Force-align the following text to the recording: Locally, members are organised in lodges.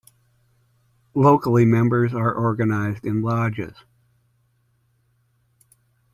Locally, 1.13 1.63
members 1.63 2.11
are 2.11 2.35
organised 2.35 3.05
in 3.05 3.21
lodges. 3.21 3.75